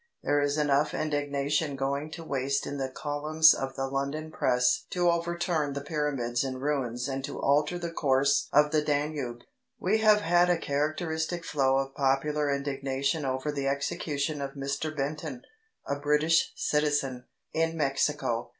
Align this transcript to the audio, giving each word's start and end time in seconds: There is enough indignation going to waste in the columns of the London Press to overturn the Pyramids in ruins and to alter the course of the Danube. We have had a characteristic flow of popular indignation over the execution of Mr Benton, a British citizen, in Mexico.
There 0.23 0.41
is 0.41 0.57
enough 0.57 0.95
indignation 0.95 1.75
going 1.75 2.09
to 2.13 2.23
waste 2.23 2.65
in 2.65 2.77
the 2.77 2.89
columns 2.89 3.53
of 3.53 3.75
the 3.75 3.85
London 3.85 4.31
Press 4.31 4.87
to 4.89 5.11
overturn 5.11 5.73
the 5.73 5.81
Pyramids 5.81 6.43
in 6.43 6.57
ruins 6.59 7.07
and 7.07 7.23
to 7.23 7.39
alter 7.39 7.77
the 7.77 7.91
course 7.91 8.49
of 8.51 8.71
the 8.71 8.81
Danube. 8.81 9.43
We 9.79 9.99
have 9.99 10.21
had 10.21 10.49
a 10.49 10.57
characteristic 10.57 11.45
flow 11.45 11.77
of 11.77 11.93
popular 11.93 12.49
indignation 12.49 13.25
over 13.25 13.51
the 13.51 13.67
execution 13.67 14.41
of 14.41 14.55
Mr 14.55 14.97
Benton, 14.97 15.43
a 15.85 15.99
British 15.99 16.51
citizen, 16.55 17.25
in 17.53 17.77
Mexico. 17.77 18.49